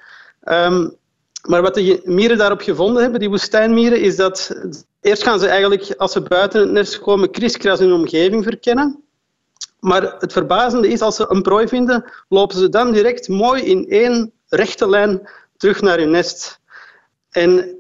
[0.44, 0.98] Um,
[1.48, 4.56] maar wat de mieren daarop gevonden hebben, die woestijnmieren, is dat
[5.02, 9.04] eerst gaan ze eigenlijk, als ze buiten het nest komen, kriskras hun omgeving verkennen.
[9.80, 13.90] Maar het verbazende is, als ze een prooi vinden, lopen ze dan direct mooi in
[13.90, 16.60] één rechte lijn terug naar hun nest.
[17.30, 17.76] En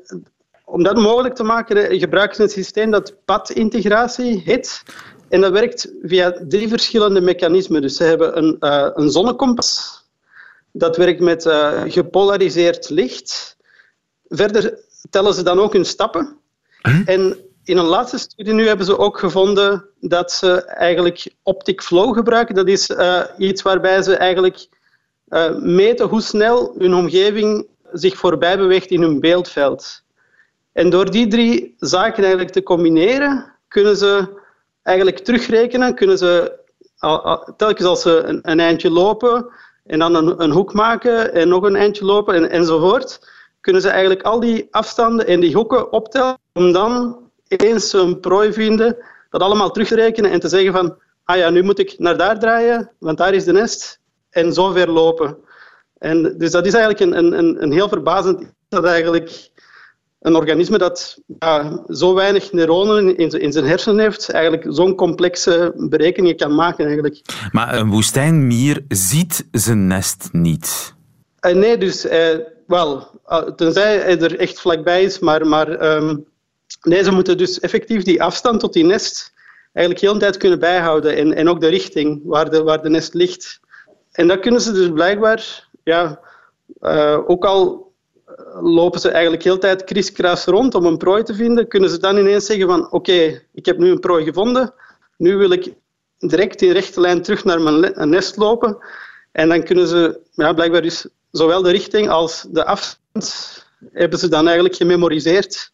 [0.65, 4.83] om dat mogelijk te maken, gebruiken ze een systeem dat padintegratie heet.
[5.29, 7.81] En dat werkt via drie verschillende mechanismen.
[7.81, 10.01] Dus ze hebben een, uh, een zonnekompas.
[10.71, 13.57] Dat werkt met uh, gepolariseerd licht.
[14.27, 16.37] Verder tellen ze dan ook hun stappen.
[17.05, 22.15] En in een laatste studie nu hebben ze ook gevonden dat ze eigenlijk optic flow
[22.15, 22.55] gebruiken.
[22.55, 24.67] Dat is uh, iets waarbij ze eigenlijk
[25.59, 30.03] meten hoe snel hun omgeving zich voorbij beweegt in hun beeldveld.
[30.71, 34.39] En door die drie zaken eigenlijk te combineren, kunnen ze
[34.87, 36.59] eigenlijk terugrekenen, kunnen ze
[37.57, 39.49] telkens als ze een, een eindje lopen
[39.85, 43.29] en dan een, een, hoek maken en nog een eindje lopen en, enzovoort,
[43.61, 48.53] kunnen ze eigenlijk al die afstanden en die hoeken optellen om dan eens een prooi
[48.53, 48.97] vinden,
[49.29, 52.91] dat allemaal terugrekenen en te zeggen van ah ja, nu moet ik naar daar draaien,
[52.99, 55.37] want daar is de nest en zo ver lopen.
[55.97, 59.49] En dus dat is eigenlijk een, een, een heel verbazend dat eigenlijk
[60.19, 65.73] een organisme dat ja, zo weinig neuronen in, in zijn hersenen heeft, eigenlijk zo'n complexe
[65.75, 66.85] berekeningen kan maken.
[66.85, 67.21] Eigenlijk.
[67.51, 70.95] Maar een woestijnmier ziet zijn nest niet?
[71.41, 76.25] Uh, nee, dus uh, wel, uh, tenzij hij er echt vlakbij is, maar, maar um,
[76.81, 79.33] nee, ze moeten dus effectief die afstand tot die nest
[79.73, 82.89] eigenlijk heel de tijd kunnen bijhouden en, en ook de richting waar de, waar de
[82.89, 83.59] nest ligt.
[84.11, 86.19] En dat kunnen ze dus blijkbaar, ja,
[87.27, 87.86] ook al
[88.61, 92.17] lopen ze eigenlijk heel tijd kriskras rond om een prooi te vinden, kunnen ze dan
[92.17, 94.73] ineens zeggen van oké, ik heb nu een prooi gevonden,
[95.17, 95.73] nu wil ik
[96.17, 98.77] direct in rechte lijn terug naar mijn nest lopen.
[99.31, 104.27] En dan kunnen ze ja, blijkbaar dus zowel de richting als de afstand hebben ze
[104.27, 105.71] dan eigenlijk gememoriseerd.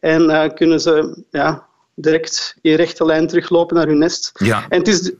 [0.00, 4.30] En uh, kunnen ze ja, direct in rechte lijn teruglopen naar hun nest.
[4.34, 4.66] Ja.
[4.68, 5.12] En het is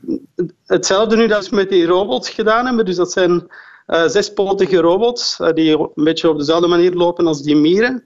[0.65, 2.85] hetzelfde nu dat ze met die robots gedaan hebben.
[2.85, 3.47] Dus dat zijn
[3.87, 8.03] uh, zespotige robots uh, die een beetje op dezelfde manier lopen als die mieren.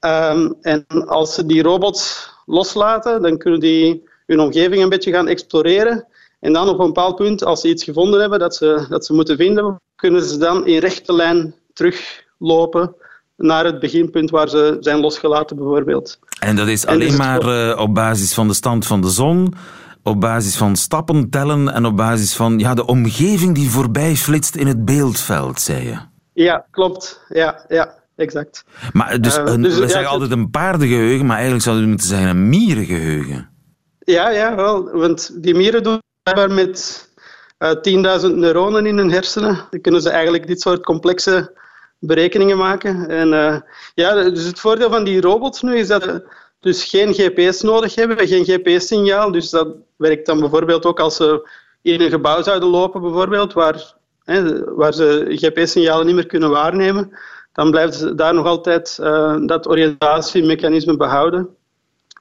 [0.00, 5.28] Um, en als ze die robots loslaten, dan kunnen die hun omgeving een beetje gaan
[5.28, 6.06] exploreren.
[6.40, 9.12] En dan op een bepaald punt, als ze iets gevonden hebben dat ze, dat ze
[9.12, 12.94] moeten vinden, kunnen ze dan in rechte lijn teruglopen
[13.36, 16.18] naar het beginpunt waar ze zijn losgelaten, bijvoorbeeld.
[16.40, 19.54] En dat is alleen maar uh, op basis van de stand van de zon,
[20.02, 24.56] op basis van stappen tellen en op basis van ja, de omgeving die voorbij flitst
[24.56, 25.96] in het beeldveld, zei je.
[26.32, 27.20] Ja, klopt.
[27.28, 28.64] Ja, ja exact.
[28.92, 32.08] Maar dus, uh, een, dus we zeggen altijd een paardengeheugen, maar eigenlijk zouden we moeten
[32.08, 33.48] zeggen een mierengeheugen.
[33.98, 34.90] Ja, ja, wel.
[34.90, 36.00] Want die mieren doen
[36.34, 37.08] maar met
[37.58, 37.70] uh,
[38.30, 39.66] 10.000 neuronen in hun hersenen.
[39.70, 41.58] Dan kunnen ze eigenlijk dit soort complexe
[41.98, 43.08] berekeningen maken.
[43.08, 43.56] En uh,
[43.94, 46.22] ja, dus het voordeel van die robots nu is dat
[46.60, 49.32] dus geen GPS nodig hebben, geen GPS-signaal.
[49.32, 51.48] Dus dat werkt dan bijvoorbeeld ook als ze
[51.82, 53.94] in een gebouw zouden lopen, bijvoorbeeld, waar,
[54.24, 57.18] hè, waar ze GPS-signalen niet meer kunnen waarnemen.
[57.52, 61.48] Dan ze daar nog altijd uh, dat oriëntatiemechanisme behouden.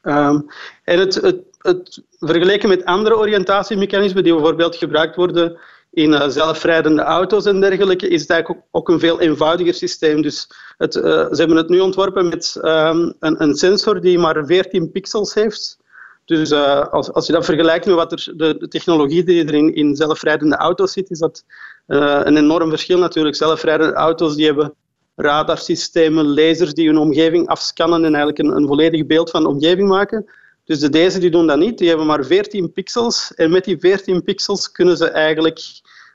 [0.03, 0.45] Um,
[0.83, 5.57] en het, het, het, vergeleken met andere oriëntatiemechanismen die bijvoorbeeld gebruikt worden
[5.91, 10.21] in uh, zelfrijdende auto's en dergelijke, is het eigenlijk ook een veel eenvoudiger systeem.
[10.21, 14.45] Dus het, uh, ze hebben het nu ontworpen met um, een, een, sensor die maar
[14.45, 15.77] 14 pixels heeft.
[16.25, 19.53] Dus uh, als, als je dat vergelijkt met wat er, de, de technologie die er
[19.53, 21.43] in, in zelfrijdende auto's zit, is dat
[21.85, 23.35] een enorm verschil natuurlijk.
[23.35, 24.73] Zelfrijdende auto's die hebben
[25.15, 29.87] radarsystemen, lasers die hun omgeving afscannen en eigenlijk een, een volledig beeld van de omgeving
[29.87, 30.25] maken.
[30.69, 33.33] Dus de deze die doen dat niet, die hebben maar 14 pixels.
[33.35, 35.59] En met die 14 pixels kunnen ze eigenlijk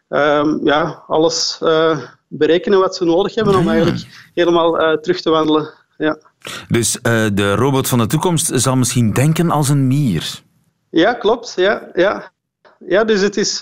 [0.09, 5.31] um, ja, alles uh, berekenen wat ze nodig hebben om eigenlijk helemaal uh, terug te
[5.31, 5.71] wandelen.
[5.99, 6.19] Ja.
[6.69, 10.43] Dus uh, de robot van de toekomst zal misschien denken als een mier.
[10.90, 11.53] Ja, klopt.
[11.57, 12.33] Ja, ja.
[12.87, 13.59] ja dus het is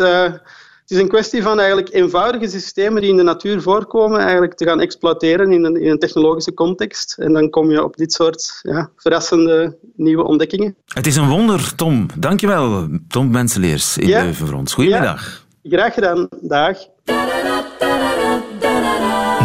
[0.83, 4.65] het is een kwestie van eigenlijk eenvoudige systemen die in de natuur voorkomen, eigenlijk te
[4.65, 7.17] gaan exploiteren in een, in een technologische context.
[7.19, 10.77] En dan kom je op dit soort ja, verrassende nieuwe ontdekkingen.
[10.87, 12.07] Het is een wonder, Tom.
[12.19, 14.23] Dankjewel, Tom Menseleers in ja.
[14.23, 14.75] Leuven voor ons.
[14.75, 15.47] Goedemiddag.
[15.63, 16.29] Ja, graag gedaan.
[16.41, 16.79] Dag.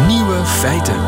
[0.08, 1.07] Nieuwe feiten.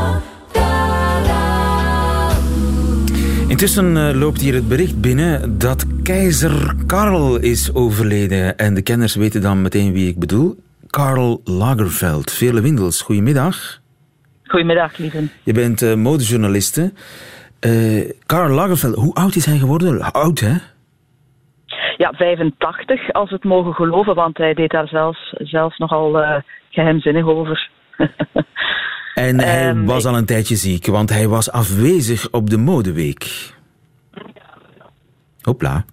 [3.60, 8.58] Intussen eh, loopt hier het bericht binnen dat keizer Karl is overleden.
[8.58, 10.56] En de kenners weten dan meteen wie ik bedoel.
[10.86, 12.32] Karl Lagerfeld.
[12.32, 13.80] Vele Windels, goedemiddag.
[14.44, 15.28] Goedemiddag, lieve.
[15.42, 16.92] Je bent uh, modejournaliste.
[17.66, 20.12] Uh, Karl Lagerfeld, hoe oud is hij geworden?
[20.12, 20.54] Oud, hè?
[21.96, 26.34] Ja, 85, als we het mogen geloven, want hij deed daar zelfs, zelfs nogal uh,
[26.70, 27.70] geheimzinnig over.
[29.14, 33.52] en hij um, was al een tijdje ziek, want hij was afwezig op de modeweek.
[35.40, 35.84] Hopla.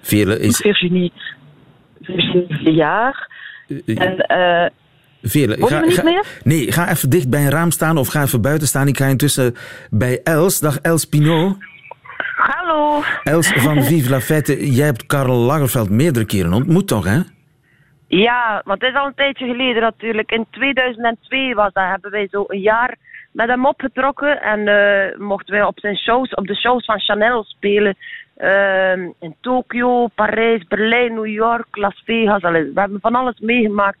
[0.00, 0.56] Vele is...
[0.56, 1.12] Virginie,
[2.00, 3.30] Virginie jaar.
[3.86, 4.24] En...
[4.28, 4.66] Uh,
[5.22, 6.26] Vele, ga, niet ga, meer?
[6.44, 8.88] Nee, ga even dicht bij een raam staan of ga even buiten staan.
[8.88, 9.54] Ik ga intussen
[9.90, 10.60] bij Els.
[10.60, 11.56] Dag Els Pinot.
[12.36, 13.02] Hallo.
[13.22, 17.20] Els van Vive la Fête, jij hebt Karel Lagerfeld meerdere keren ontmoet, toch, hè?
[18.20, 20.30] Ja, want het is al een tijdje geleden natuurlijk.
[20.30, 22.96] In 2002 was dat, hebben wij zo een jaar
[23.32, 24.42] met hem opgetrokken.
[24.42, 27.96] En uh, mochten wij op zijn shows, op de shows van Chanel spelen.
[28.38, 32.40] Uh, in Tokio, Parijs, Berlijn, New York, Las Vegas.
[32.40, 33.98] We hebben van alles meegemaakt.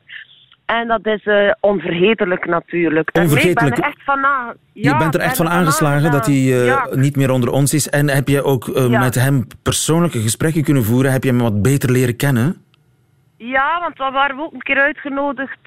[0.64, 3.10] En dat is uh, onvergetelijk natuurlijk.
[3.12, 3.74] Onvergetelijk.
[3.74, 6.88] Ben er echt van ja, je bent er echt van aangeslagen dat hij uh, ja.
[6.90, 7.88] niet meer onder ons is.
[7.88, 8.98] En heb je ook uh, ja.
[8.98, 11.12] met hem persoonlijke gesprekken kunnen voeren?
[11.12, 12.62] Heb je hem wat beter leren kennen?
[13.44, 15.58] Ja, want dan waren we ook een keer uitgenodigd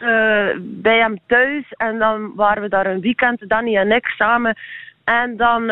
[0.59, 1.63] bij hem thuis.
[1.69, 4.55] En dan waren we daar een weekend, Danny en ik, samen.
[5.05, 5.67] En dan uh,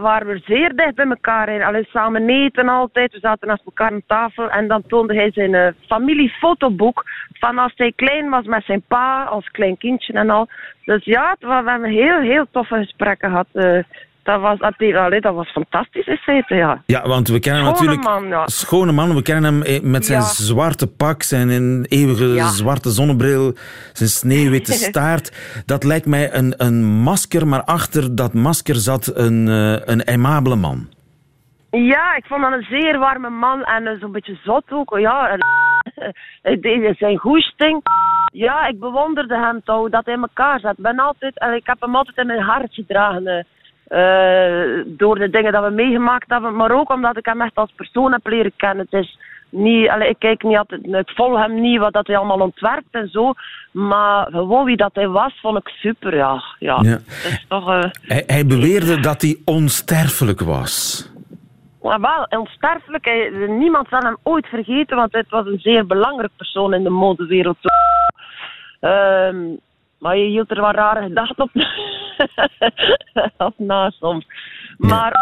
[0.00, 1.48] waren we zeer dicht bij elkaar.
[1.48, 3.12] En alleen samen eten altijd.
[3.12, 4.50] We zaten naast elkaar aan tafel.
[4.50, 7.04] En dan toonde hij zijn uh, familiefotoboek.
[7.32, 10.48] Van als hij klein was met zijn pa, als klein kindje en al.
[10.84, 13.84] Dus ja, we hebben heel, heel toffe gesprekken gehad.
[14.22, 16.82] Dat was, allee, dat was fantastisch in feite, ja.
[16.86, 18.02] Ja, want we kennen schone natuurlijk...
[18.02, 18.46] Man, ja.
[18.46, 19.14] Schone man.
[19.14, 20.26] We kennen hem met zijn Ja.
[20.26, 22.48] zwarte pak, zijn eeuwige Ja.
[22.48, 23.52] zwarte zonnebril,
[23.92, 25.62] zijn sneeuwwitte staart.
[25.66, 30.56] Dat lijkt mij een, een masker, maar achter dat masker zat een, eh, een aimabele
[30.56, 30.88] man.
[31.70, 34.98] Ja, ik vond dat een zeer warme man en eh, zo'n beetje zot ook.
[34.98, 35.36] Ja,
[36.60, 37.80] deed zijn goesting.
[38.32, 40.74] Ja, ik bewonderde hem toch, dat hij in elkaar zat.
[40.76, 43.46] Ben altijd, en ik heb hem altijd in mijn hart gedragen.
[43.92, 47.72] Eh, door de dingen dat we meegemaakt hebben, maar ook omdat ik hem echt als
[47.76, 48.86] persoon heb leren kennen.
[48.90, 52.40] Het is niet, ik kijk niet altijd, ik volg hem niet wat dat hij allemaal
[52.40, 53.32] ontwerpt en zo,
[53.70, 56.42] maar gewoon wie dat hij was, vond ik super, ja.
[56.58, 56.82] ja.
[57.48, 57.68] Toch...
[57.70, 61.06] eh, Hij, hij beweerde dat hij onsterfelijk was.
[61.82, 63.04] Maar wel, onsterfelijk.
[63.04, 66.90] Hij- Niemand zal hem ooit vergeten, want het was een zeer belangrijk persoon in de
[66.90, 67.56] modewereld.
[68.80, 69.36] Ehm,
[69.98, 71.50] maar je hield er wat rare gedachten op,
[73.46, 74.26] op na soms.
[74.78, 75.12] Maar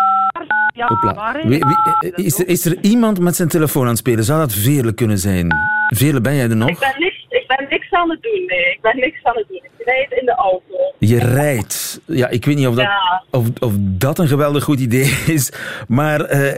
[0.74, 1.64] ja, waar is Wie-
[2.00, 4.24] wie- is, er, is er iemand met zijn telefoon aan het spelen?
[4.24, 5.54] Zou dat Veerle kunnen zijn?
[5.94, 6.68] Veerle, ben jij er nog?
[6.68, 8.70] Ik ben, niks, ik ben niks aan het doen, nee.
[8.72, 9.56] Ik ben niks aan het doen.
[9.78, 10.74] Ik rijd in de auto.
[10.98, 12.00] Je rijdt.
[12.06, 13.22] Ja, ik weet niet of dat, Ja.
[13.30, 15.52] of, of dat een geweldig goed idee is.
[15.88, 16.56] Maar eh,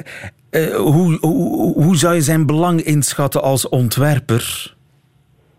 [0.51, 4.75] eh, hoe, hoe, hoe zou je zijn belang inschatten als ontwerper?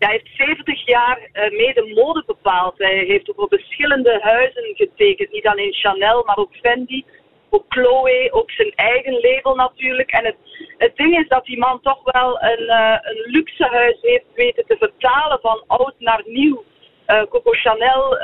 [0.04, 2.78] Hij heeft 70 jaar eh, mede mode bepaald.
[2.78, 5.32] Hij heeft ook op verschillende huizen getekend.
[5.32, 7.04] Niet alleen Chanel, maar ook Fendi.
[7.50, 10.10] Ook Chloe, ook zijn eigen label natuurlijk.
[10.10, 10.36] En het,
[10.78, 14.66] het ding is dat die man toch wel een, eh, een luxe huis heeft weten
[14.66, 16.64] te vertalen van oud naar nieuw.
[17.06, 18.18] Eh, Coco Chanel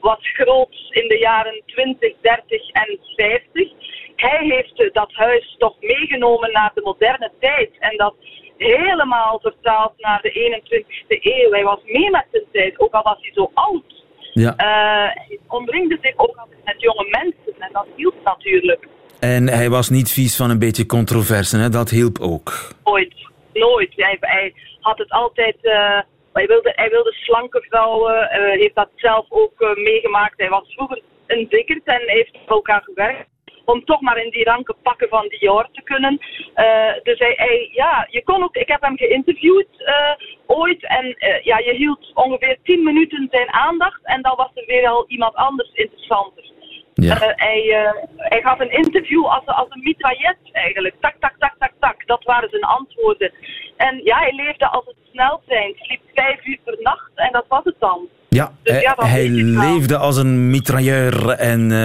[0.00, 3.72] was groot in de jaren 20, 30 en 50.
[4.16, 7.70] Hij heeft dat huis toch meegenomen naar de moderne tijd.
[7.78, 8.14] En dat
[8.58, 11.50] helemaal vertaald naar de 21ste eeuw.
[11.50, 14.04] Hij was mee met zijn tijd, ook al was hij zo oud.
[14.32, 14.56] Ja.
[14.56, 18.86] Eh, hij omringde zich ook altijd met jonge mensen en dat hielp natuurlijk.
[19.20, 21.68] En hij was niet vies van een beetje controverse, hè?
[21.68, 22.52] dat hielp ook.
[22.84, 23.14] Nooit.
[23.52, 23.92] Nooit.
[23.96, 25.56] Hij, hij had het altijd.
[25.60, 25.98] eh,
[26.32, 28.30] hij, wilde, hij wilde slanke vrouwen.
[28.30, 30.34] eh, heeft dat zelf ook meegemaakt.
[30.36, 33.28] Hij was vroeger een dikkerd en heeft ook aan gewerkt.
[33.74, 36.18] Om toch maar in die ranke pakken van Dior te kunnen.
[36.54, 38.56] Eh, dus hij, hij, ja, je kon ook.
[38.56, 40.12] Ik heb hem geïnterviewd eh,
[40.46, 40.86] ooit.
[40.86, 44.00] En eh, ja, je hield ongeveer 10 minuten zijn aandacht.
[44.02, 46.50] En dan was er weer al iemand anders interessanter.
[46.94, 47.16] Ja.
[47.18, 50.94] Hij, hij gaf een interview als, als een mitraillet eigenlijk.
[51.00, 52.06] Tak, tak, tak, tak, tak.
[52.06, 53.32] Dat waren zijn antwoorden.
[53.76, 55.74] En ja, hij leefde als een sneltrein.
[55.76, 58.08] Sliep vijf uur per nacht en dat was het dan.
[58.38, 61.78] Ja, Dus hij, ja, leefde als een mitrailleur en eh,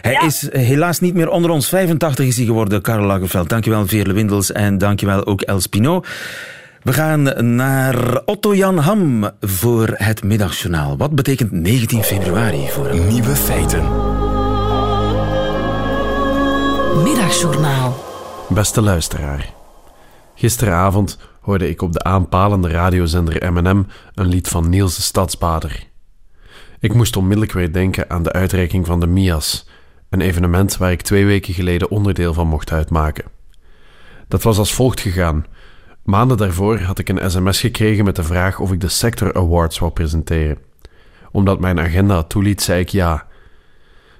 [0.00, 0.22] hij Ja.
[0.22, 1.68] is helaas niet meer onder ons.
[1.68, 3.48] 85 is hij geworden, Karel Lagerfeld.
[3.48, 6.06] Dankjewel Veerle Windels en dankjewel ook Els Pinot.
[6.82, 10.96] We gaan naar Otto Jan Ham voor het middagjournaal.
[10.96, 13.06] Wat betekent 19 februari voor hem?
[13.08, 13.82] Nieuwe feiten.
[17.02, 18.04] Middagjournaal.
[18.48, 19.48] Beste luisteraar.
[20.34, 23.84] Gisteravond hoorde ik op de aanpalende radiozender M&M
[24.14, 25.88] een lied van Niels de Stadsbader.
[26.80, 29.68] Ik moest onmiddellijk weer denken aan de uitreiking van de Mias,
[30.08, 33.24] een evenement waar ik twee weken geleden onderdeel van mocht uitmaken.
[34.28, 35.46] Dat was als volgt gegaan.
[36.04, 39.78] Maanden daarvoor had ik een sms gekregen met de vraag of ik de Sector Awards
[39.78, 40.58] wou presenteren.
[41.30, 43.26] Omdat mijn agenda toeliet, zei ik ja.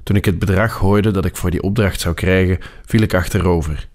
[0.02, 3.88] Toen ik het bedrag hoorde dat ik voor die opdracht zou krijgen, viel ik achterover.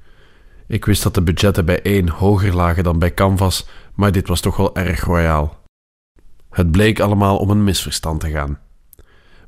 [0.68, 4.40] Ik wist dat de budgetten bij één hoger lagen dan bij Canvas, maar dit was
[4.40, 5.65] toch wel erg royaal.
[6.56, 8.60] Het bleek allemaal om een misverstand te gaan.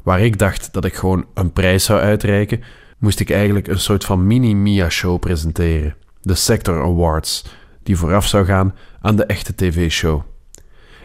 [0.04, 2.64] Waar ik dacht dat ik gewoon een prijs zou uitreiken,
[2.98, 7.46] moest ik eigenlijk een soort van mini-Mia-show presenteren, de Sector Awards,
[7.84, 10.22] die vooraf zou gaan aan de echte tv-show.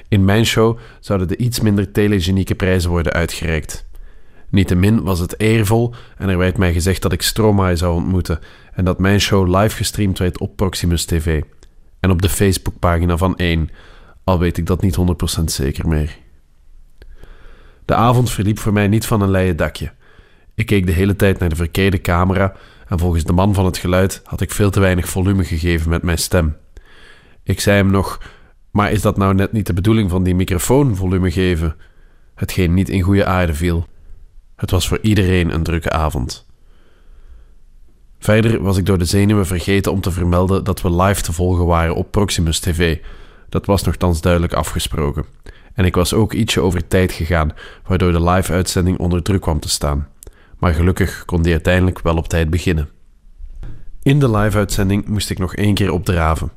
[0.09, 3.86] In mijn show zouden de iets minder telegenieke prijzen worden uitgereikt.
[4.48, 8.38] Niettemin was het eervol en er werd mij gezegd dat ik Stromae zou ontmoeten
[8.72, 11.42] en dat mijn show live gestreamd werd op Proximus TV
[12.00, 13.70] en op de Facebookpagina van 1,
[14.24, 14.96] al weet ik dat niet
[15.40, 16.18] 100% zeker meer.
[17.84, 19.92] De avond verliep voor mij niet van een leien dakje.
[20.54, 22.52] Ik keek de hele tijd naar de verkeerde camera
[22.88, 26.02] en volgens de man van het geluid had ik veel te weinig volume gegeven met
[26.02, 26.56] mijn stem.
[27.42, 28.20] Ik zei hem nog:
[28.70, 31.76] Maar is dat nou net niet de bedoeling van die microfoon volume geven?
[32.34, 33.86] Hetgeen niet in goede aarde viel.
[34.56, 36.46] Het was voor iedereen een drukke avond.
[38.18, 41.66] Verder was ik door de zenuwen vergeten om te vermelden dat we live te volgen
[41.66, 42.98] waren op Proximus TV.
[43.53, 45.24] Dat was nogthans duidelijk afgesproken.
[45.74, 47.53] En ik was ook ietsje over tijd gegaan,
[47.86, 50.09] waardoor de live-uitzending onder druk kwam te staan.
[50.59, 52.88] Maar gelukkig kon die uiteindelijk wel op tijd beginnen.
[54.03, 56.53] In de live-uitzending moest ik nog één keer opdraven.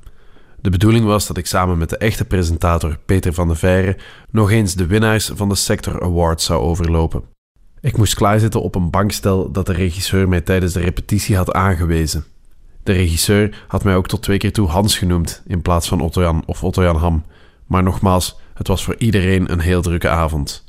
[0.61, 3.97] De bedoeling was dat ik samen met de echte presentator Peter van de Veire
[4.31, 7.23] nog eens de winnaars van de Sector Awards zou overlopen.
[7.81, 12.25] Ik moest klaarzitten op een bankstel dat de regisseur mij tijdens de repetitie had aangewezen.
[12.85, 16.43] De regisseur had mij ook tot twee keer toe Hans genoemd in plaats van Otto-Jan
[16.45, 17.25] of Otto-Jan Ham.
[17.65, 20.63] Maar nogmaals, het was voor iedereen een heel drukke avond.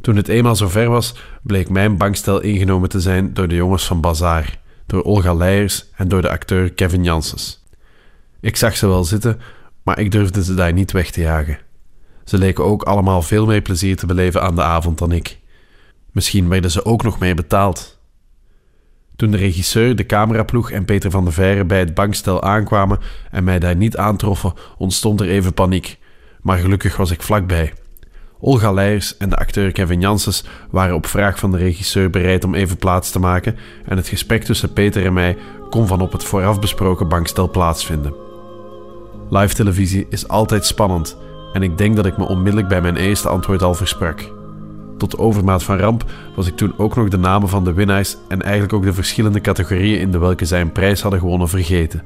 [0.00, 4.00] Toen het eenmaal zover was, bleek mijn bankstel ingenomen te zijn door de jongens van
[4.00, 7.64] Bazaar, door Olga Leijers en door de acteur Kevin Janssens.
[8.40, 9.40] Ik zag ze wel zitten,
[9.82, 11.58] maar ik durfde ze daar niet weg te jagen.
[12.24, 15.38] Ze leken ook allemaal veel meer plezier te beleven aan de avond dan ik.
[16.12, 17.99] Misschien werden ze ook nog mee betaald.
[19.20, 22.98] Toen de regisseur, de cameraploeg en Peter van der Veire bij het bankstel aankwamen
[23.30, 25.98] en mij daar niet aantroffen, ontstond er even paniek.
[26.42, 27.72] Maar gelukkig was ik vlakbij.
[28.38, 32.54] Olga Leijers en de acteur Kevin Janssens waren op vraag van de regisseur bereid om
[32.54, 33.56] even plaats te maken
[33.86, 35.36] en het gesprek tussen Peter en mij
[35.70, 38.14] kon van op het vooraf besproken bankstel plaatsvinden.
[39.30, 41.16] Live televisie is altijd spannend
[41.52, 44.39] en ik denk dat ik me onmiddellijk bij mijn eerste antwoord al versprak.
[45.00, 48.42] Tot overmaat van ramp was ik toen ook nog de namen van de winnaars en
[48.42, 52.02] eigenlijk ook de verschillende categorieën in de welke zij een prijs hadden gewonnen vergeten.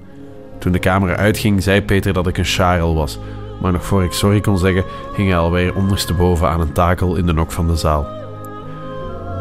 [0.58, 3.18] Toen de camera uitging, zei Peter dat ik een Charel was,
[3.60, 4.84] maar nog voor ik sorry kon zeggen,
[5.16, 8.06] hing hij alweer ondersteboven aan een takel in de nok van de zaal.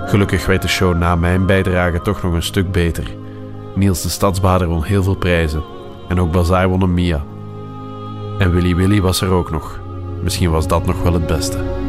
[0.06, 3.16] Gelukkig werd de show na mijn bijdrage toch nog een stuk beter.
[3.76, 5.64] Niels de Stadsbader won heel veel prijzen.
[6.08, 7.24] En ook Bazaar won een Mia.
[8.40, 9.80] En Willy Willy was er ook nog.
[10.24, 11.83] Misschien was dat nog wel het beste.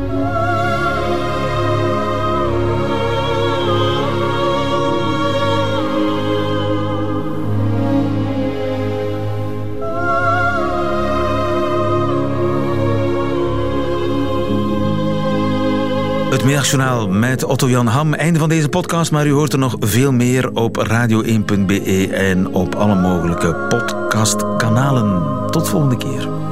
[16.44, 18.14] Het Middagjournaal met Otto-Jan Ham.
[18.14, 22.74] Einde van deze podcast, maar u hoort er nog veel meer op radio1.be en op
[22.74, 25.22] alle mogelijke podcastkanalen.
[25.50, 26.43] Tot volgende keer.